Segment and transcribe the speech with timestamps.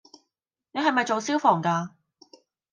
[0.71, 1.95] 你係咪做消防架